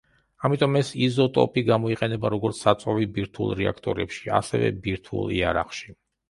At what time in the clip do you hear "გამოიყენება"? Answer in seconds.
1.67-2.31